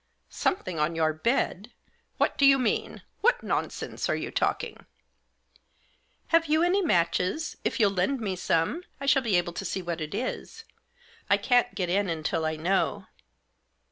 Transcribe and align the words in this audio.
"Something 0.47 0.79
on 0.79 0.95
your 0.95 1.13
bed? 1.13 1.73
What 2.17 2.35
do 2.35 2.43
you 2.43 2.57
mean? 2.57 3.03
What 3.19 3.43
nonsense 3.43 4.09
are 4.09 4.15
you 4.15 4.31
talking?"" 4.31 4.87
Have 6.29 6.47
you 6.47 6.63
any 6.63 6.81
matches? 6.81 7.55
If 7.63 7.79
you'll 7.79 7.91
lend 7.91 8.19
me 8.19 8.35
some, 8.35 8.83
I 8.99 9.05
shall 9.05 9.21
be 9.21 9.35
able 9.35 9.53
to 9.53 9.63
see 9.63 9.83
what 9.83 10.01
it 10.01 10.15
is. 10.15 10.63
I 11.29 11.37
can't 11.37 11.75
get 11.75 11.87
in 11.91 12.09
until 12.09 12.45
I 12.45 12.55
know." 12.55 13.05